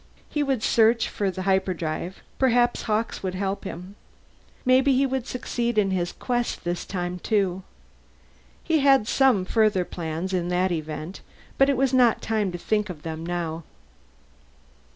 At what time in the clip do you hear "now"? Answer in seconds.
13.23-13.61